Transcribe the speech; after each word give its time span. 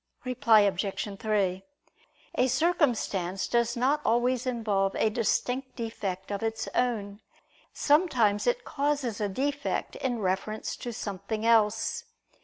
Reply 0.25 0.61
Obj. 0.61 1.19
3: 1.19 1.63
A 2.33 2.47
circumstance 2.47 3.47
does 3.47 3.77
not 3.77 4.01
always 4.03 4.47
involve 4.47 4.95
a 4.95 5.11
distinct 5.11 5.75
defect 5.75 6.31
of 6.31 6.41
its 6.41 6.67
own; 6.73 7.21
sometimes 7.71 8.47
it 8.47 8.65
causes 8.65 9.21
a 9.21 9.29
defect 9.29 9.95
in 9.97 10.17
reference 10.17 10.75
to 10.77 10.91
something 10.91 11.45
else. 11.45 12.05